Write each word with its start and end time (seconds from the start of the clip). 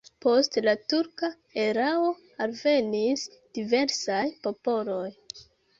Post 0.25 0.55
la 0.67 0.71
turka 0.93 1.29
erao 1.65 2.09
alvenis 2.47 3.29
diversaj 3.59 4.21
popoloj. 4.49 5.09